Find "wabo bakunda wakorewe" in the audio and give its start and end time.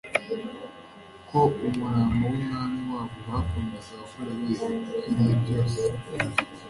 2.93-4.45